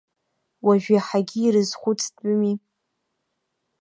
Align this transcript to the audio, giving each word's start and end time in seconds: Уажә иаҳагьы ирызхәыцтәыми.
Уажә 0.65 0.87
иаҳагьы 0.93 1.39
ирызхәыцтәыми. 1.43 2.53